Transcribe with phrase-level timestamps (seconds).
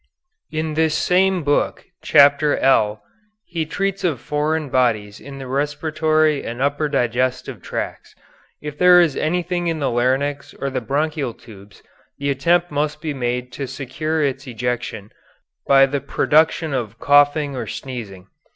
[0.51, 3.03] In this same book, Chapter L,
[3.45, 8.15] he treats of foreign bodies in the respiratory and upper digestive tracts.
[8.63, 11.83] If there is anything in the larynx or the bronchial tubes
[12.17, 15.11] the attempt must be made to secure its ejection
[15.67, 18.25] by the production of coughing or sneezing.